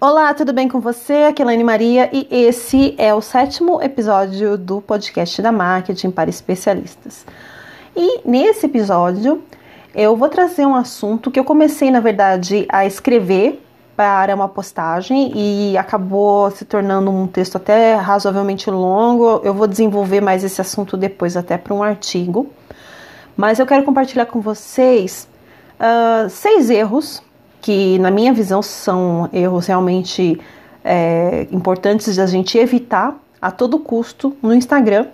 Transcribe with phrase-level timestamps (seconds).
[0.00, 1.24] Olá, tudo bem com você?
[1.24, 6.30] Aqui é Elaine Maria e esse é o sétimo episódio do podcast da Marketing para
[6.30, 7.26] Especialistas.
[7.96, 9.42] E nesse episódio
[9.92, 13.60] eu vou trazer um assunto que eu comecei, na verdade, a escrever
[13.96, 19.40] para uma postagem e acabou se tornando um texto até razoavelmente longo.
[19.42, 22.46] Eu vou desenvolver mais esse assunto depois, até para um artigo.
[23.36, 25.28] Mas eu quero compartilhar com vocês
[25.80, 27.20] uh, seis erros
[27.60, 30.40] que, na minha visão, são erros realmente
[30.84, 35.06] é, importantes de a gente evitar a todo custo no Instagram.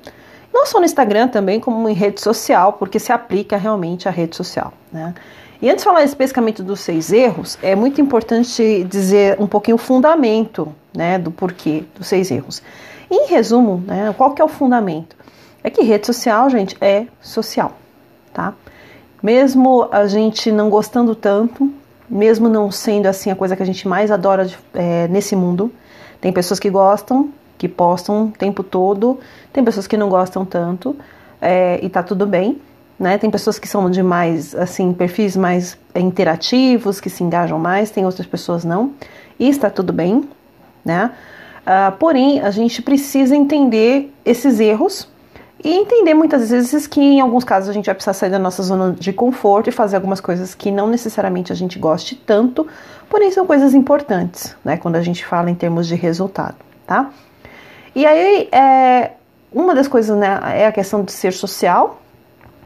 [0.53, 4.37] Não só no Instagram também, como em rede social, porque se aplica realmente à rede
[4.37, 4.73] social.
[4.93, 5.15] Né?
[5.61, 9.79] E antes de falar especificamente dos seis erros, é muito importante dizer um pouquinho o
[9.79, 12.63] fundamento né, do porquê dos seis erros.
[13.11, 15.17] Em resumo, né, qual que é o fundamento?
[15.63, 17.73] É que rede social, gente, é social,
[18.33, 18.55] tá?
[19.23, 21.73] Mesmo a gente não gostando tanto,
[22.09, 25.73] mesmo não sendo assim a coisa que a gente mais adora é, nesse mundo,
[26.21, 29.19] tem pessoas que gostam, que postam o tempo todo,
[29.53, 30.97] tem pessoas que não gostam tanto,
[31.41, 32.61] é, e tá tudo bem
[32.99, 33.19] né?
[33.19, 38.05] Tem pessoas que são de mais, assim, perfis mais interativos, que se engajam mais, tem
[38.05, 38.93] outras pessoas não,
[39.39, 40.29] e está tudo bem,
[40.85, 41.11] né?
[41.63, 45.09] Uh, porém, a gente precisa entender esses erros
[45.63, 48.63] e entender muitas vezes que em alguns casos a gente vai precisar sair da nossa
[48.63, 52.67] zona de conforto e fazer algumas coisas que não necessariamente a gente goste tanto,
[53.09, 54.77] porém são coisas importantes, né?
[54.77, 57.11] Quando a gente fala em termos de resultado, tá?
[57.95, 59.13] E aí, é,
[59.53, 62.01] uma das coisas né, é a questão de ser social,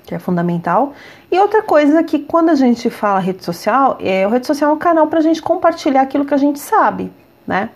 [0.06, 0.94] que é fundamental.
[1.30, 4.72] E outra coisa que quando a gente fala rede social, é, a rede social é
[4.72, 7.12] um canal para a gente compartilhar aquilo que a gente sabe,
[7.46, 7.68] né?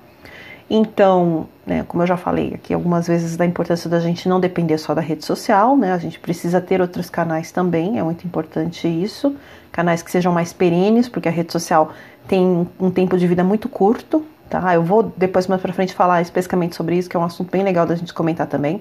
[0.75, 4.79] Então, né, como eu já falei aqui algumas vezes da importância da gente não depender
[4.79, 5.93] só da rede social, né?
[5.93, 9.37] A gente precisa ter outros canais também, é muito importante isso.
[9.71, 11.93] Canais que sejam mais perenes, porque a rede social
[12.27, 14.75] tem um tempo de vida muito curto, tá?
[14.75, 17.63] Eu vou depois mais para frente falar especificamente sobre isso, que é um assunto bem
[17.63, 18.81] legal da gente comentar também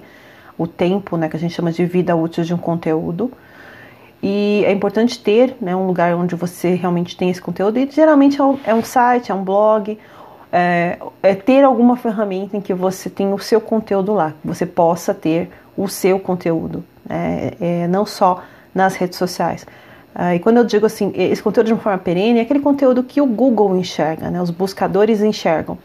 [0.56, 3.30] o tempo, né, que a gente chama de vida útil de um conteúdo.
[4.22, 7.78] E é importante ter né, um lugar onde você realmente tem esse conteúdo.
[7.78, 9.98] E geralmente é um, é um site, é um blog,
[10.52, 14.66] é, é, ter alguma ferramenta em que você tem o seu conteúdo lá, que você
[14.66, 18.42] possa ter o seu conteúdo, né, é, não só
[18.74, 19.66] nas redes sociais.
[20.14, 23.02] Ah, e quando eu digo assim, esse conteúdo de uma forma perene, é aquele conteúdo
[23.02, 25.78] que o Google enxerga, né, os buscadores enxergam.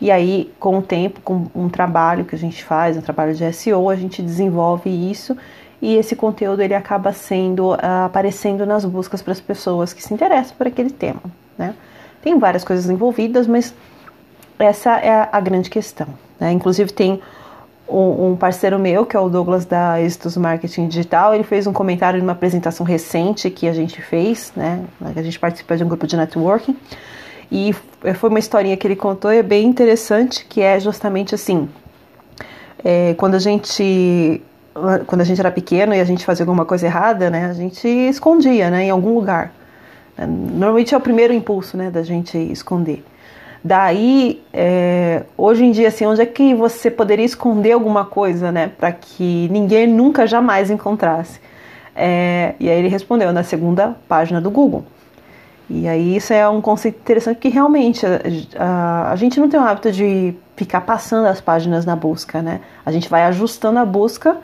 [0.00, 3.50] E aí, com o tempo, com um trabalho que a gente faz, um trabalho de
[3.52, 5.36] SEO, a gente desenvolve isso
[5.80, 10.12] e esse conteúdo ele acaba sendo uh, aparecendo nas buscas para as pessoas que se
[10.12, 11.22] interessam por aquele tema,
[11.56, 11.74] né?
[12.22, 13.74] Tem várias coisas envolvidas, mas
[14.58, 16.08] essa é a grande questão.
[16.38, 16.52] Né?
[16.52, 17.20] Inclusive tem
[17.88, 21.72] um, um, parceiro meu, que é o Douglas da Êxitos Marketing Digital, ele fez um
[21.72, 24.84] comentário numa apresentação recente que a gente fez, né?
[25.00, 26.76] A gente participa de um grupo de networking
[27.50, 27.72] e
[28.14, 31.68] foi uma historinha que ele contou, é bem interessante, que é justamente assim,
[32.84, 34.42] é, quando a gente
[35.06, 37.88] quando a gente era pequeno e a gente fazia alguma coisa errada, né, a gente
[37.88, 39.54] escondia, né, em algum lugar.
[40.18, 43.02] Normalmente é o primeiro impulso, né, da gente esconder.
[43.62, 48.70] Daí, é, hoje em dia, assim, onde é que você poderia esconder alguma coisa, né,
[48.78, 51.40] para que ninguém nunca jamais encontrasse?
[51.94, 54.84] É, e aí ele respondeu na segunda página do Google.
[55.68, 58.20] E aí isso é um conceito interessante que realmente a,
[58.56, 62.60] a, a, gente não tem o hábito de ficar passando as páginas na busca, né?
[62.84, 64.36] A gente vai ajustando a busca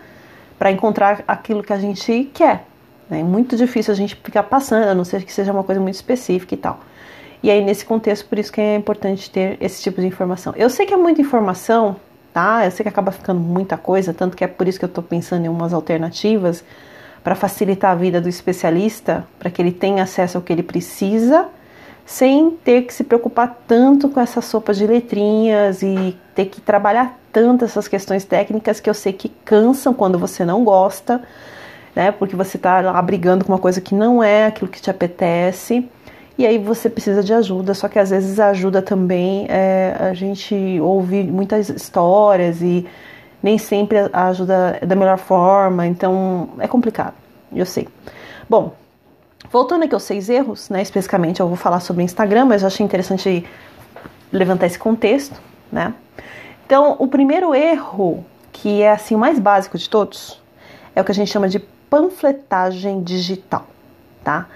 [0.59, 2.65] para encontrar aquilo que a gente quer.
[3.09, 3.21] Né?
[3.21, 5.95] É muito difícil a gente ficar passando, a não ser que seja uma coisa muito
[5.95, 6.81] específica e tal.
[7.43, 10.53] E aí nesse contexto, por isso que é importante ter esse tipo de informação.
[10.57, 11.97] Eu sei que é muita informação,
[12.33, 12.65] tá?
[12.65, 15.03] Eu sei que acaba ficando muita coisa, tanto que é por isso que eu estou
[15.03, 16.65] pensando em umas alternativas
[17.23, 21.49] para facilitar a vida do especialista, para que ele tenha acesso ao que ele precisa,
[22.05, 27.19] sem ter que se preocupar tanto com essa sopa de letrinhas e ter que trabalhar
[27.33, 31.23] tanto essas questões técnicas que eu sei que cansam quando você não gosta,
[31.95, 32.11] né?
[32.11, 35.89] Porque você está lá brigando com uma coisa que não é aquilo que te apetece.
[36.37, 40.15] E aí você precisa de ajuda, só que às vezes a ajuda também é, a
[40.15, 42.87] gente ouve muitas histórias e
[43.43, 47.15] nem sempre a ajuda é da melhor forma, então é complicado,
[47.53, 47.89] eu sei.
[48.49, 48.75] Bom,
[49.51, 52.85] voltando aqui aos seis erros, né, especificamente eu vou falar sobre Instagram, mas eu achei
[52.85, 53.45] interessante
[54.33, 55.39] levantar esse contexto,
[55.71, 55.93] né?
[56.65, 60.41] Então, o primeiro erro, que é assim o mais básico de todos,
[60.95, 63.67] é o que a gente chama de panfletagem digital,
[64.25, 64.47] tá?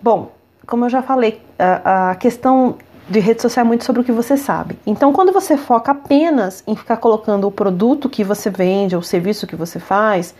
[0.00, 0.30] Bom,
[0.68, 2.76] como eu já falei, a, a questão
[3.08, 4.78] de rede social é muito sobre o que você sabe.
[4.86, 9.04] Então, quando você foca apenas em ficar colocando o produto que você vende ou o
[9.04, 10.34] serviço que você faz,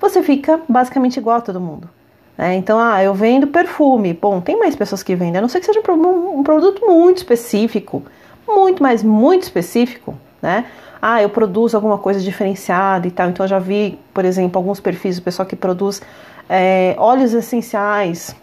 [0.00, 1.90] você fica basicamente igual a todo mundo.
[2.38, 2.56] Né?
[2.56, 4.14] Então, ah, eu vendo perfume.
[4.14, 7.18] Bom, tem mais pessoas que vendem, a não ser que seja um, um produto muito
[7.18, 8.02] específico,
[8.48, 10.64] muito, mas muito específico, né?
[11.02, 13.28] Ah, eu produzo alguma coisa diferenciada e tal.
[13.28, 16.00] Então eu já vi, por exemplo, alguns perfis do pessoal que produz
[16.48, 18.34] é, óleos essenciais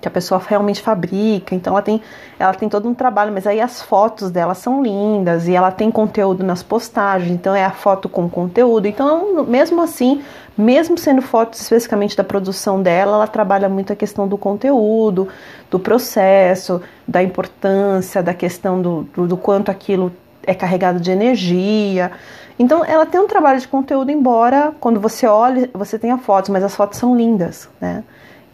[0.00, 1.54] que a pessoa realmente fabrica.
[1.54, 2.00] Então ela tem,
[2.38, 5.90] ela tem todo um trabalho, mas aí as fotos dela são lindas e ela tem
[5.90, 7.32] conteúdo nas postagens.
[7.32, 8.86] Então é a foto com conteúdo.
[8.86, 10.22] Então mesmo assim,
[10.56, 15.28] mesmo sendo fotos especificamente da produção dela, ela trabalha muito a questão do conteúdo,
[15.70, 20.12] do processo, da importância, da questão do, do, do quanto aquilo
[20.46, 22.12] é carregado de energia.
[22.58, 26.62] Então ela tem um trabalho de conteúdo, embora quando você olha, você tenha fotos, mas
[26.62, 28.02] as fotos são lindas, né?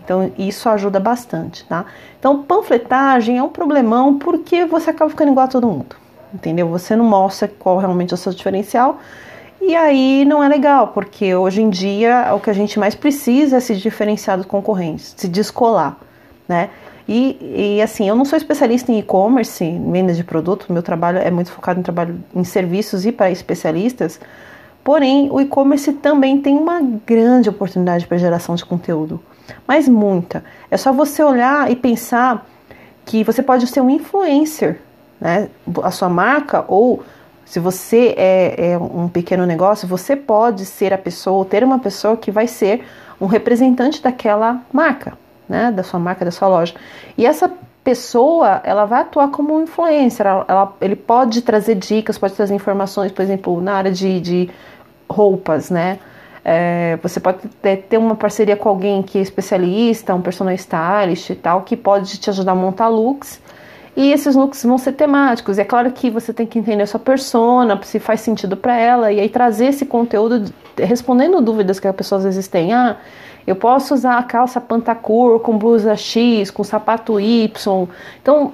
[0.05, 1.85] Então isso ajuda bastante, tá?
[2.19, 5.97] Então panfletagem é um problemão porque você acaba ficando igual a todo mundo,
[6.33, 6.69] entendeu?
[6.69, 8.99] Você não mostra qual realmente é o seu diferencial
[9.61, 13.59] e aí não é legal, porque hoje em dia o que a gente mais precisa
[13.59, 15.97] é se diferenciar dos concorrentes, se descolar,
[16.49, 16.69] né?
[17.09, 21.31] E, e assim, eu não sou especialista em e-commerce, venda de produto, meu trabalho é
[21.31, 24.21] muito focado em trabalho em serviços e para especialistas.
[24.85, 29.21] Porém, o e-commerce também tem uma grande oportunidade para geração de conteúdo,
[29.67, 30.45] mas muita.
[30.71, 32.47] É só você olhar e pensar
[33.05, 34.81] que você pode ser um influencer,
[35.21, 35.49] né?
[35.83, 37.03] A sua marca ou
[37.45, 42.17] se você é, é, um pequeno negócio, você pode ser a pessoa, ter uma pessoa
[42.17, 42.85] que vai ser
[43.21, 45.19] um representante daquela marca
[45.53, 46.75] né, da sua marca, da sua loja.
[47.17, 47.53] E essa
[47.85, 52.55] pessoa, ela vai atuar como um influencer, ela, ela, ele pode trazer dicas, pode trazer
[52.55, 54.51] informações, por exemplo, na área de, de
[55.09, 55.99] roupas, né?
[56.45, 57.39] É, você pode
[57.89, 62.19] ter, uma parceria com alguém que é especialista, um personal stylist e tal, que pode
[62.19, 63.41] te ajudar a montar looks.
[63.97, 65.59] E esses looks vão ser temáticos.
[65.59, 68.77] E é claro que você tem que entender a sua persona, se faz sentido para
[68.77, 72.73] ela, e aí trazer esse conteúdo respondendo dúvidas que as pessoas às vezes têm.
[72.73, 72.97] Ah,
[73.47, 77.89] eu posso usar a calça pantacur com blusa X, com sapato Y.
[78.21, 78.53] Então,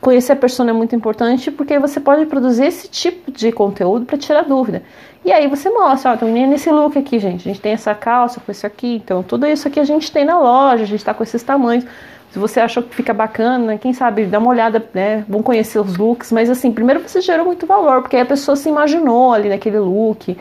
[0.00, 4.18] conhecer a persona é muito importante porque você pode produzir esse tipo de conteúdo para
[4.18, 4.82] tirar dúvida.
[5.24, 8.40] E aí você mostra, ó, então nesse look aqui, gente, a gente tem essa calça
[8.40, 11.12] com isso aqui, então tudo isso aqui a gente tem na loja, a gente está
[11.12, 11.84] com esses tamanhos.
[12.30, 15.24] Se você achou que fica bacana, quem sabe dá uma olhada, né?
[15.28, 18.68] Vão conhecer os looks, mas assim, primeiro você gerou muito valor, porque a pessoa se
[18.68, 20.38] imaginou ali naquele look.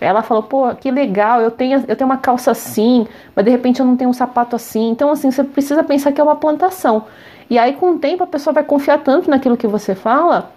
[0.00, 3.06] Ela falou, pô, que legal, eu tenho, eu tenho uma calça assim,
[3.36, 4.90] mas de repente eu não tenho um sapato assim.
[4.90, 7.04] Então, assim, você precisa pensar que é uma plantação.
[7.52, 10.52] E aí, com o tempo, a pessoa vai confiar tanto naquilo que você fala,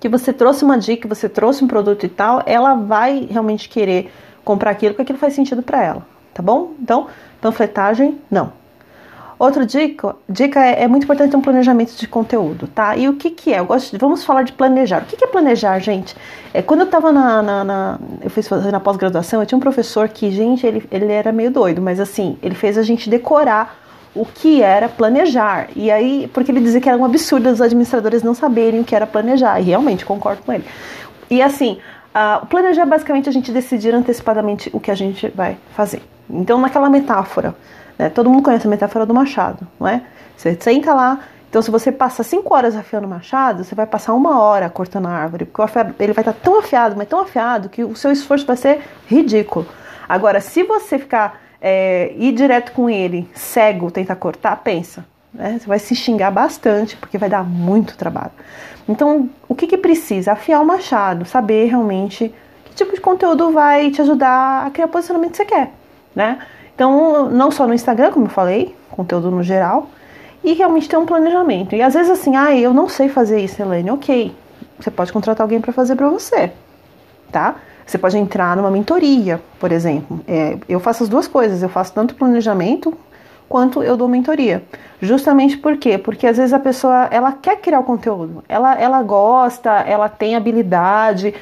[0.00, 4.12] que você trouxe uma dica, você trouxe um produto e tal, ela vai realmente querer
[4.44, 6.02] comprar aquilo, porque aquilo faz sentido para ela,
[6.34, 6.72] tá bom?
[6.82, 7.06] Então,
[7.40, 8.52] panfletagem, não.
[9.38, 12.96] Outra dica, dica é, é, muito importante um planejamento de conteúdo, tá?
[12.96, 13.60] E o que que é?
[13.60, 15.02] Eu gosto de, vamos falar de planejar.
[15.02, 16.16] O que, que é planejar, gente?
[16.52, 20.08] É, quando eu tava na, na, na eu fiz na pós-graduação, eu tinha um professor
[20.08, 23.83] que, gente, ele, ele era meio doido, mas assim, ele fez a gente decorar
[24.14, 25.68] o que era planejar.
[25.74, 28.94] E aí, porque ele dizia que era um absurdo os administradores não saberem o que
[28.94, 29.60] era planejar.
[29.60, 30.64] E realmente concordo com ele.
[31.30, 31.78] E assim,
[32.14, 36.02] uh, planejar é basicamente a gente decidir antecipadamente o que a gente vai fazer.
[36.30, 37.54] Então, naquela metáfora,
[37.98, 38.08] né?
[38.08, 40.02] Todo mundo conhece a metáfora do machado, não é?
[40.36, 44.12] Você senta lá, então se você passa cinco horas afiando o machado, você vai passar
[44.14, 47.68] uma hora cortando a árvore, porque afiado, ele vai estar tão afiado, mas tão afiado,
[47.68, 49.66] que o seu esforço vai ser ridículo.
[50.08, 55.02] Agora, se você ficar é, ir direto com ele, cego, tentar cortar, pensa.
[55.32, 55.58] Né?
[55.58, 58.32] Você vai se xingar bastante, porque vai dar muito trabalho.
[58.86, 60.32] Então, o que, que precisa?
[60.32, 62.34] Afiar o machado, saber realmente
[62.66, 65.72] que tipo de conteúdo vai te ajudar a criar o posicionamento que você quer,
[66.14, 66.38] né?
[66.74, 69.88] Então, não só no Instagram, como eu falei, conteúdo no geral,
[70.42, 71.74] e realmente ter um planejamento.
[71.74, 73.90] E às vezes assim, ah, eu não sei fazer isso, Helene.
[73.90, 74.36] Ok,
[74.78, 76.52] você pode contratar alguém para fazer para você,
[77.32, 77.56] tá?
[77.86, 80.20] Você pode entrar numa mentoria, por exemplo.
[80.26, 82.94] É, eu faço as duas coisas, eu faço tanto planejamento
[83.48, 84.62] quanto eu dou mentoria.
[85.00, 85.98] Justamente por quê?
[85.98, 90.34] Porque às vezes a pessoa ela quer criar o conteúdo, ela, ela gosta, ela tem
[90.34, 91.34] habilidade,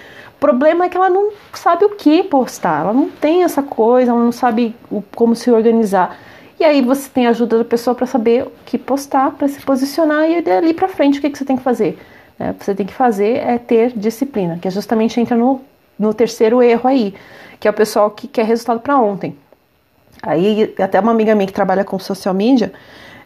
[0.42, 4.18] problema é que ela não sabe o que postar, ela não tem essa coisa, ela
[4.18, 6.18] não sabe o, como se organizar.
[6.58, 9.60] E aí você tem a ajuda da pessoa para saber o que postar, para se
[9.60, 11.96] posicionar e dali para frente o que, que você tem que fazer.
[12.36, 12.56] Né?
[12.58, 15.60] Você tem que fazer é ter disciplina, que é justamente entra no,
[15.98, 17.14] no terceiro erro aí,
[17.60, 19.36] que é o pessoal que quer resultado para ontem.
[20.22, 22.72] Aí até uma amiga minha que trabalha com social media,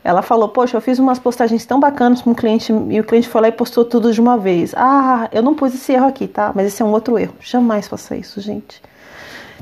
[0.03, 3.29] ela falou: Poxa, eu fiz umas postagens tão bacanas para um cliente e o cliente
[3.29, 4.73] foi lá e postou tudo de uma vez.
[4.77, 6.53] Ah, eu não pus esse erro aqui, tá?
[6.55, 7.35] Mas esse é um outro erro.
[7.41, 8.81] Jamais faça isso, gente.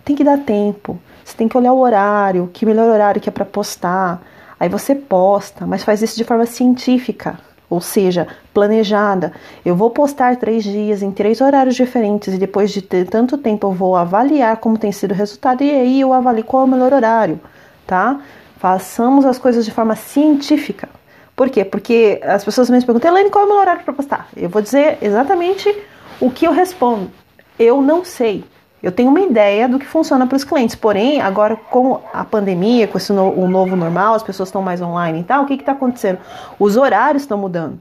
[0.05, 0.99] Tem que dar tempo.
[1.25, 4.21] Você tem que olhar o horário, que melhor horário que é para postar.
[4.61, 9.33] Aí você posta, mas faz isso de forma científica, ou seja, planejada.
[9.65, 13.67] Eu vou postar três dias em três horários diferentes e depois de ter tanto tempo
[13.67, 16.69] eu vou avaliar como tem sido o resultado e aí eu avalio qual é o
[16.69, 17.41] melhor horário,
[17.87, 18.21] tá?
[18.59, 20.89] Façamos as coisas de forma científica.
[21.37, 21.65] Por quê?
[21.65, 24.29] Porque as pessoas me perguntam, Elaine, qual é o meu horário para postar?
[24.37, 25.75] Eu vou dizer exatamente
[26.21, 27.11] o que eu respondo.
[27.59, 28.45] Eu não sei.
[28.85, 32.87] Eu tenho uma ideia do que funciona para os clientes, porém, agora com a pandemia,
[32.87, 35.55] com esse no, o novo normal, as pessoas estão mais online e tal, o que
[35.55, 36.19] está acontecendo?
[36.59, 37.81] Os horários estão mudando.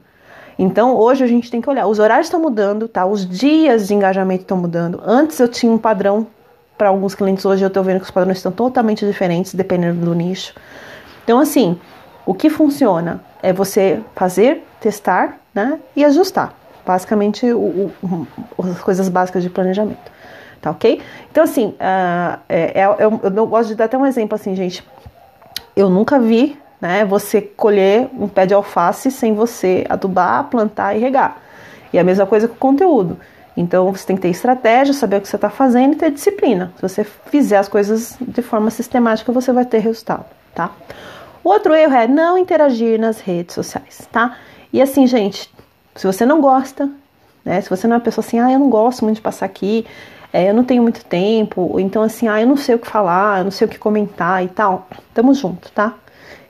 [0.58, 3.04] Então, hoje a gente tem que olhar, os horários estão mudando, tá?
[3.04, 4.98] Os dias de engajamento estão mudando.
[5.04, 6.26] Antes eu tinha um padrão
[6.78, 10.14] para alguns clientes, hoje eu estou vendo que os padrões estão totalmente diferentes, dependendo do
[10.14, 10.54] nicho.
[11.22, 11.78] Então, assim,
[12.24, 15.78] o que funciona é você fazer, testar, né?
[15.94, 16.54] E ajustar.
[16.86, 18.26] Basicamente, o, o,
[18.58, 20.13] as coisas básicas de planejamento
[20.64, 20.98] tá ok?
[21.30, 24.82] Então, assim, uh, é, é, eu, eu gosto de dar até um exemplo assim, gente.
[25.76, 30.98] Eu nunca vi né, você colher um pé de alface sem você adubar, plantar e
[30.98, 31.36] regar.
[31.92, 33.18] E a mesma coisa com o conteúdo.
[33.54, 36.72] Então você tem que ter estratégia, saber o que você está fazendo e ter disciplina.
[36.76, 40.70] Se você fizer as coisas de forma sistemática, você vai ter resultado, tá?
[41.44, 44.38] O outro erro é não interagir nas redes sociais, tá?
[44.72, 45.52] E assim, gente,
[45.94, 46.88] se você não gosta,
[47.44, 47.60] né?
[47.60, 49.86] Se você não é uma pessoa assim, ah, eu não gosto muito de passar aqui,
[50.34, 53.38] é, eu não tenho muito tempo, então assim, ah, eu não sei o que falar,
[53.38, 54.88] eu não sei o que comentar e tal.
[55.14, 55.94] Tamo junto, tá?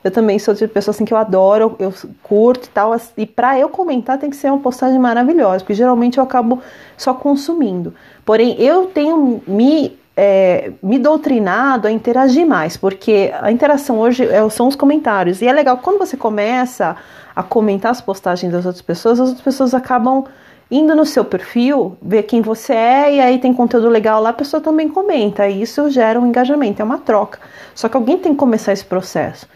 [0.02, 3.58] Eu também sou de pessoa assim que eu adoro, eu curto e tal, e para
[3.58, 6.62] eu comentar tem que ser uma postagem maravilhosa, porque geralmente eu acabo
[6.96, 7.92] só consumindo.
[8.24, 14.48] Porém, eu tenho me é, me doutrinado a interagir mais, porque a interação hoje é,
[14.48, 15.42] são os comentários.
[15.42, 16.96] E é legal quando você começa
[17.36, 20.24] a comentar as postagens das outras pessoas, as outras pessoas acabam
[20.70, 24.32] indo no seu perfil, ver quem você é e aí tem conteúdo legal lá, a
[24.34, 25.48] pessoa também comenta.
[25.48, 27.38] E isso gera um engajamento, é uma troca.
[27.74, 29.46] Só que alguém tem que começar esse processo.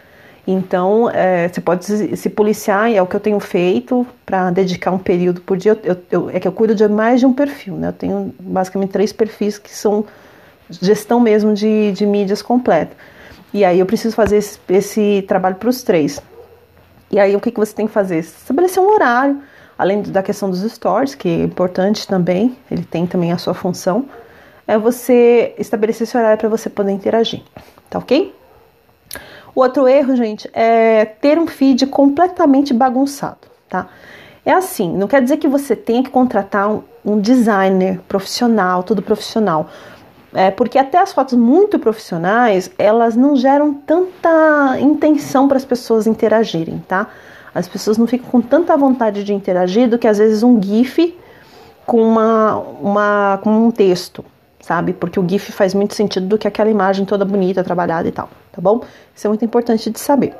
[0.47, 4.91] Então, é, você pode se policiar, e é o que eu tenho feito para dedicar
[4.91, 5.77] um período por dia.
[5.83, 7.89] Eu, eu, é que eu cuido de mais de um perfil, né?
[7.89, 10.05] Eu tenho basicamente três perfis que são
[10.69, 12.95] gestão mesmo de, de mídias completa.
[13.53, 16.21] E aí eu preciso fazer esse, esse trabalho para os três.
[17.11, 18.19] E aí o que, que você tem que fazer?
[18.19, 19.41] Estabelecer um horário
[19.79, 24.09] além da questão dos stores, que é importante também, ele tem também a sua função,
[24.67, 27.41] é você estabelecer esse horário para você poder interagir,
[27.89, 28.35] tá ok?
[29.55, 33.87] O outro erro, gente, é ter um feed completamente bagunçado, tá?
[34.45, 39.01] É assim, não quer dizer que você tenha que contratar um, um designer profissional, tudo
[39.01, 39.69] profissional.
[40.33, 46.05] É, porque até as fotos muito profissionais, elas não geram tanta intenção para as pessoas
[46.05, 47.07] interagirem, tá?
[47.59, 51.17] As pessoas não ficam com tanta vontade de interagir do que às vezes um GIF
[51.85, 54.23] com, uma, uma, com um texto,
[54.61, 54.93] sabe?
[54.93, 58.29] Porque o GIF faz muito sentido do que aquela imagem toda bonita, trabalhada e tal,
[58.51, 58.81] tá bom?
[59.13, 60.33] Isso é muito importante de saber.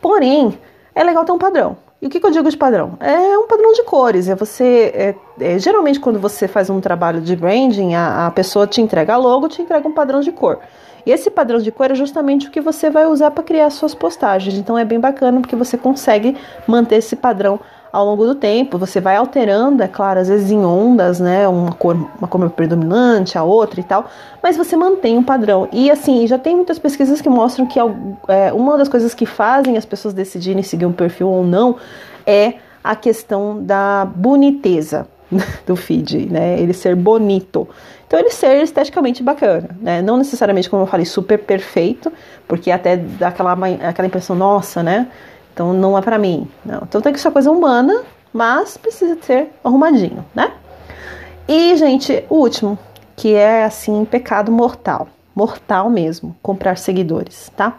[0.00, 0.58] Porém,
[0.94, 1.76] é legal ter um padrão.
[2.00, 2.98] E o que, que eu digo de padrão?
[3.00, 4.28] É um padrão de cores.
[4.28, 4.92] É você.
[4.94, 9.16] É, é, geralmente, quando você faz um trabalho de branding, a, a pessoa te entrega
[9.16, 10.58] logo, te entrega um padrão de cor.
[11.06, 13.94] E esse padrão de cor é justamente o que você vai usar para criar suas
[13.94, 14.56] postagens.
[14.56, 17.60] Então é bem bacana porque você consegue manter esse padrão
[17.92, 18.76] ao longo do tempo.
[18.78, 21.46] Você vai alterando, é claro, às vezes em ondas, né?
[21.46, 24.06] Uma cor, uma cor predominante, a outra e tal,
[24.42, 25.68] mas você mantém um padrão.
[25.72, 29.76] E assim, já tem muitas pesquisas que mostram que é, uma das coisas que fazem
[29.76, 31.76] as pessoas decidirem seguir um perfil ou não
[32.26, 35.06] é a questão da boniteza
[35.66, 36.58] do feed, né?
[36.58, 37.68] Ele ser bonito.
[38.06, 40.02] Então ele ser esteticamente bacana, né?
[40.02, 42.12] Não necessariamente, como eu falei, super perfeito,
[42.46, 45.08] porque até dá aquela, aquela impressão, nossa, né?
[45.52, 46.48] Então não é para mim.
[46.64, 46.82] Não.
[46.82, 48.02] Então tem que ser coisa humana,
[48.32, 50.52] mas precisa ser arrumadinho, né?
[51.46, 52.78] E, gente, o último,
[53.16, 55.08] que é assim, pecado mortal.
[55.34, 57.78] Mortal mesmo, comprar seguidores, tá?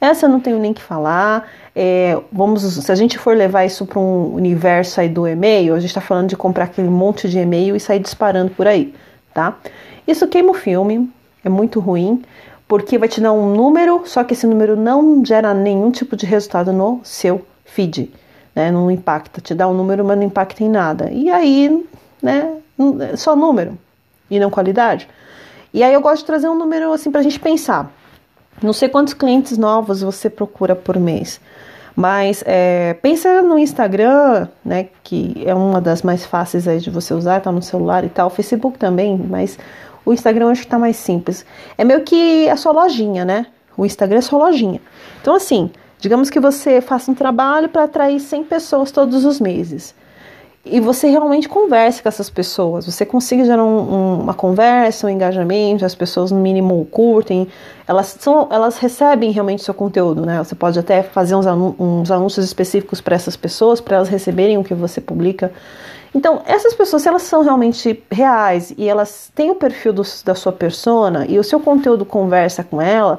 [0.00, 1.48] Essa eu não tenho nem que falar.
[1.74, 5.80] É, vamos, se a gente for levar isso para um universo aí do e-mail, a
[5.80, 8.94] gente está falando de comprar aquele monte de e-mail e sair disparando por aí
[9.32, 9.56] tá?
[10.06, 11.10] Isso queima o filme,
[11.44, 12.22] é muito ruim,
[12.68, 16.26] porque vai te dar um número, só que esse número não gera nenhum tipo de
[16.26, 18.12] resultado no seu feed,
[18.54, 18.70] né?
[18.70, 21.10] Não impacta, te dá um número, mas não impacta em nada.
[21.10, 21.86] E aí,
[22.22, 22.56] né,
[23.16, 23.76] só número
[24.30, 25.08] e não qualidade.
[25.72, 27.90] E aí eu gosto de trazer um número assim pra gente pensar.
[28.62, 31.40] Não sei quantos clientes novos você procura por mês.
[31.96, 37.12] Mas é, pensa no Instagram, né, que é uma das mais fáceis aí de você
[37.12, 39.58] usar, tá no celular e tal, Facebook também, mas
[40.04, 41.44] o Instagram acho que tá mais simples.
[41.76, 43.46] É meio que a sua lojinha, né?
[43.76, 44.80] O Instagram é sua lojinha.
[45.20, 49.94] Então assim, digamos que você faça um trabalho para atrair 100 pessoas todos os meses
[50.64, 55.10] e você realmente converse com essas pessoas, você consiga gerar um, um, uma conversa, um
[55.10, 57.48] engajamento, as pessoas no mínimo curtem,
[57.86, 60.38] elas são, elas recebem realmente seu conteúdo, né?
[60.38, 64.62] Você pode até fazer uns, uns anúncios específicos para essas pessoas, para elas receberem o
[64.62, 65.52] que você publica.
[66.14, 70.34] Então, essas pessoas, se elas são realmente reais e elas têm o perfil do, da
[70.36, 73.18] sua persona e o seu conteúdo conversa com ela,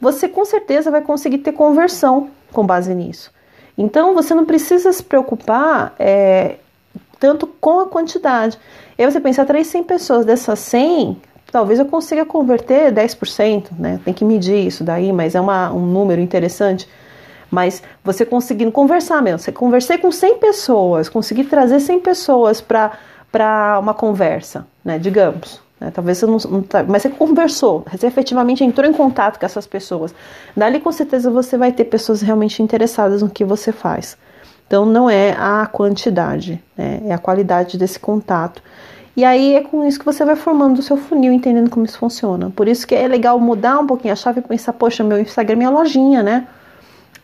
[0.00, 3.32] você com certeza vai conseguir ter conversão com base nisso.
[3.76, 6.56] Então você não precisa se preocupar é,
[7.18, 8.58] tanto com a quantidade.
[8.98, 11.20] Aí você pensa, atrair 100 pessoas dessas 100,
[11.50, 14.00] talvez eu consiga converter 10%, né?
[14.04, 16.88] Tem que medir isso daí, mas é uma, um número interessante.
[17.50, 23.78] Mas você conseguindo conversar mesmo, você conversei com 100 pessoas, conseguir trazer 100 pessoas para
[23.80, 24.98] uma conversa, né?
[24.98, 25.60] Digamos.
[25.80, 25.90] Né?
[25.90, 29.66] Talvez você não, não tá, mas você conversou, você efetivamente entrou em contato com essas
[29.66, 30.14] pessoas.
[30.56, 34.16] Dali com certeza você vai ter pessoas realmente interessadas no que você faz.
[34.68, 37.00] Então não é a quantidade, né?
[37.06, 38.62] é a qualidade desse contato.
[39.16, 41.98] E aí é com isso que você vai formando o seu funil, entendendo como isso
[41.98, 42.52] funciona.
[42.54, 45.54] Por isso que é legal mudar um pouquinho a chave e pensar, poxa, meu Instagram
[45.54, 46.46] é minha lojinha, né?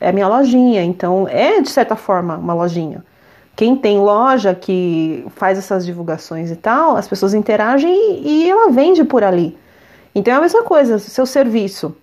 [0.00, 3.04] É minha lojinha, então é de certa forma uma lojinha.
[3.54, 8.72] Quem tem loja que faz essas divulgações e tal, as pessoas interagem e, e ela
[8.72, 9.56] vende por ali.
[10.14, 11.94] Então é a mesma coisa, seu serviço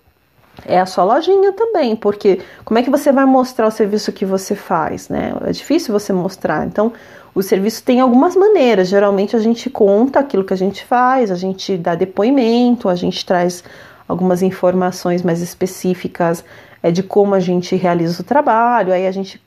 [0.65, 4.25] é a sua lojinha também, porque como é que você vai mostrar o serviço que
[4.25, 5.33] você faz, né?
[5.45, 6.65] É difícil você mostrar.
[6.65, 6.93] Então,
[7.33, 8.87] o serviço tem algumas maneiras.
[8.89, 13.25] Geralmente a gente conta aquilo que a gente faz, a gente dá depoimento, a gente
[13.25, 13.63] traz
[14.07, 16.43] algumas informações mais específicas
[16.83, 19.41] é, de como a gente realiza o trabalho, aí a gente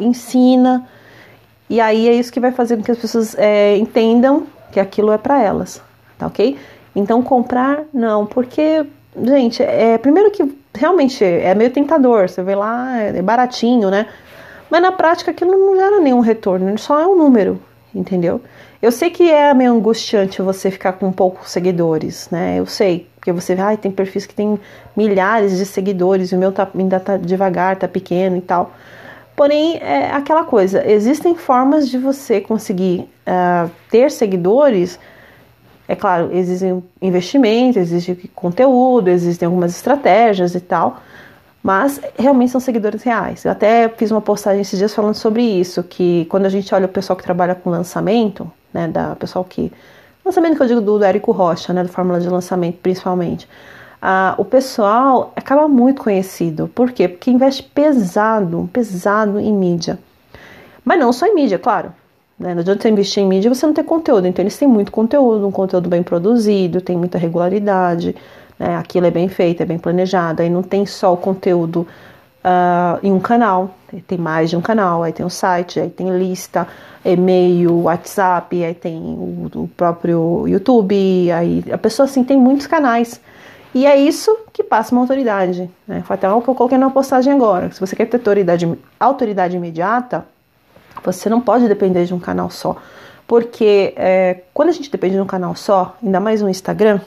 [0.00, 0.86] ensina,
[1.68, 5.12] e aí é isso que vai fazer com que as pessoas é, entendam que aquilo
[5.12, 5.80] é para elas,
[6.18, 6.58] tá ok?
[6.96, 8.84] Então comprar, não, porque
[9.24, 10.42] gente, é primeiro que
[10.74, 14.06] realmente é meio tentador, você vê lá, é baratinho, né?
[14.70, 17.60] Mas na prática aquilo não gera nenhum retorno, só é um número,
[17.94, 18.40] entendeu?
[18.80, 22.58] Eu sei que é meio angustiante você ficar com poucos seguidores, né?
[22.58, 24.58] Eu sei, porque você vê, ai, tem perfis que tem
[24.96, 28.72] milhares de seguidores, o meu tá, ainda tá devagar, tá pequeno e tal.
[29.36, 34.98] Porém, é aquela coisa, existem formas de você conseguir uh, ter seguidores
[35.90, 41.02] é claro, existem investimentos, existe conteúdo, existem algumas estratégias e tal,
[41.60, 43.44] mas realmente são seguidores reais.
[43.44, 46.86] Eu até fiz uma postagem esses dias falando sobre isso, que quando a gente olha
[46.86, 49.72] o pessoal que trabalha com lançamento, né, da pessoal que
[50.24, 53.48] lançamento que eu digo do, do Érico Rocha, né, do Fórmula de Lançamento principalmente,
[54.00, 56.68] ah, o pessoal acaba muito conhecido.
[56.68, 57.08] Por quê?
[57.08, 59.98] Porque investe pesado, pesado em mídia.
[60.84, 61.92] Mas não só em mídia, claro.
[62.40, 62.54] Né?
[62.54, 64.26] Não adianta você investir em mídia e você não ter conteúdo.
[64.26, 68.16] Então, eles têm muito conteúdo, um conteúdo bem produzido, tem muita regularidade,
[68.58, 68.76] né?
[68.76, 70.40] aquilo é bem feito, é bem planejado.
[70.40, 71.86] Aí não tem só o conteúdo
[72.42, 73.74] uh, em um canal,
[74.06, 75.02] tem mais de um canal.
[75.02, 76.66] Aí tem o site, aí tem lista,
[77.04, 81.30] e-mail, WhatsApp, aí tem o, o próprio YouTube.
[81.30, 83.20] Aí a pessoa assim tem muitos canais.
[83.74, 85.70] E é isso que passa uma autoridade.
[85.86, 86.02] Né?
[86.06, 87.70] Foi até algo que eu coloquei na postagem agora.
[87.70, 90.24] Se você quer ter autoridade, autoridade imediata,
[91.02, 92.76] você não pode depender de um canal só.
[93.26, 97.00] Porque é, quando a gente depende de um canal só, ainda mais um Instagram,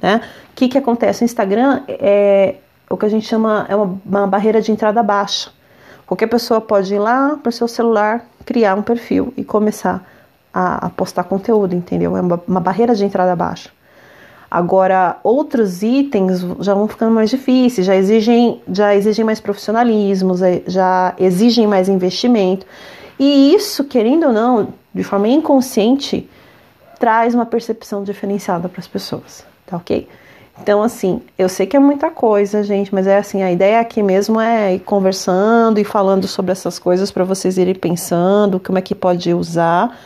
[0.00, 0.20] né?
[0.50, 1.22] O que, que acontece?
[1.22, 2.56] O Instagram é
[2.90, 5.50] o que a gente chama é uma, uma barreira de entrada baixa.
[6.06, 10.06] Qualquer pessoa pode ir lá para o seu celular, criar um perfil e começar
[10.52, 12.16] a, a postar conteúdo, entendeu?
[12.16, 13.70] É uma, uma barreira de entrada baixa.
[14.50, 20.34] Agora, outros itens já vão ficando mais difíceis, já exigem, já exigem mais profissionalismo,
[20.66, 22.66] já exigem mais investimento.
[23.24, 26.28] E isso, querendo ou não, de forma inconsciente,
[26.98, 30.08] traz uma percepção diferenciada para as pessoas, tá ok?
[30.60, 34.02] Então, assim, eu sei que é muita coisa, gente, mas é assim, a ideia aqui
[34.02, 38.82] mesmo é ir conversando e falando sobre essas coisas para vocês irem pensando como é
[38.82, 39.96] que pode usar,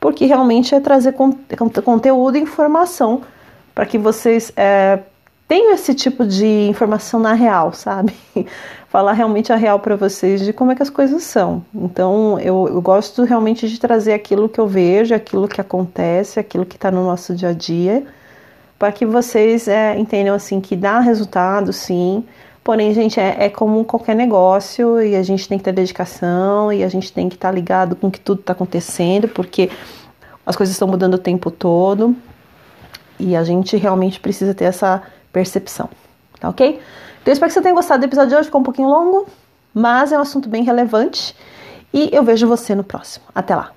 [0.00, 1.14] porque realmente é trazer
[1.84, 3.20] conteúdo e informação
[3.74, 5.00] para que vocês é,
[5.48, 8.14] tenham esse tipo de informação na real, sabe?
[8.88, 11.64] falar realmente a real para vocês de como é que as coisas são.
[11.74, 16.64] Então, eu, eu, gosto realmente de trazer aquilo que eu vejo, aquilo que acontece, aquilo
[16.64, 18.04] que está no nosso dia a dia,
[18.78, 22.24] para que vocês é, entendam assim que dá resultado, sim.
[22.64, 26.82] Porém, gente, é, é, como qualquer negócio e a gente tem que ter dedicação e
[26.82, 29.70] a gente tem que estar tá ligado com que tudo está acontecendo, porque
[30.44, 32.16] as coisas estão mudando o tempo todo
[33.18, 35.02] e a gente realmente precisa ter essa
[35.36, 35.90] percepção,
[36.40, 36.80] tá ok?
[37.20, 38.46] Então, espero que você tenha gostado do episódio de hoje.
[38.46, 39.26] Ficou um pouquinho longo,
[39.74, 41.36] mas é um assunto bem relevante.
[41.92, 43.26] E eu vejo você no próximo.
[43.34, 43.75] Até lá!